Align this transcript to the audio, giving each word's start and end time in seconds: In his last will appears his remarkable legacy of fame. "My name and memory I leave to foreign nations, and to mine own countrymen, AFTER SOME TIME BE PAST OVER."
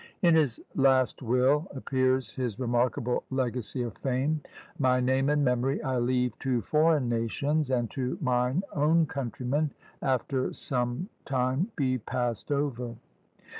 In 0.23 0.33
his 0.33 0.59
last 0.73 1.21
will 1.21 1.67
appears 1.75 2.33
his 2.33 2.59
remarkable 2.59 3.21
legacy 3.29 3.83
of 3.83 3.95
fame. 3.99 4.41
"My 4.79 4.99
name 4.99 5.29
and 5.29 5.45
memory 5.45 5.79
I 5.83 5.99
leave 5.99 6.39
to 6.39 6.61
foreign 6.63 7.07
nations, 7.07 7.69
and 7.69 7.87
to 7.91 8.17
mine 8.19 8.63
own 8.73 9.05
countrymen, 9.05 9.69
AFTER 10.01 10.53
SOME 10.53 11.07
TIME 11.25 11.69
BE 11.75 11.99
PAST 11.99 12.51
OVER." 12.51 12.95